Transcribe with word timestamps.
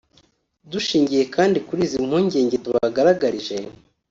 Dushingiye 0.71 1.23
kandi 1.35 1.57
kuri 1.67 1.81
izi 1.87 1.97
mpungenge 2.07 2.55
tubagaragarije 2.63 3.55